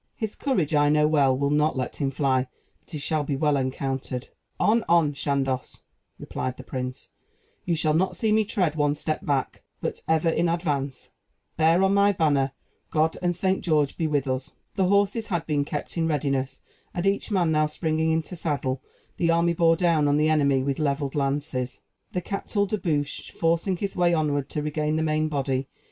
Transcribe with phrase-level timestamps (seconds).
[0.15, 2.47] His courage, I know well, will not let him fly;
[2.79, 4.83] but he shall be well encountered." "On!
[4.89, 5.13] on!
[5.13, 5.83] Chandos,"
[6.17, 7.09] replied the prince,
[7.65, 11.11] "you shall not see me tread one step back, but ever in advance.
[11.55, 12.51] Bear on my banner!
[12.89, 13.63] God and St.
[13.63, 16.61] George be with us!" The horses had been kept in readiness;
[16.95, 18.81] and each man now springing into saddle,
[19.17, 21.79] the army bore down on the enemy with levelled lances,
[22.11, 25.67] the Captal de Buch forcing his way onward to regain the main body.